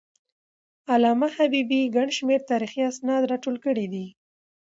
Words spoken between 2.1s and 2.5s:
شمېر